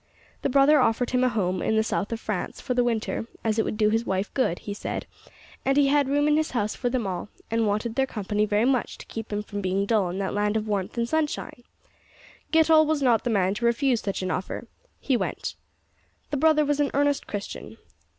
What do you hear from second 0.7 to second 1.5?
offered him a